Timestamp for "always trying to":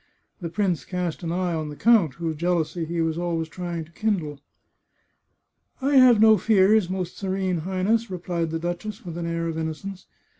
3.19-3.91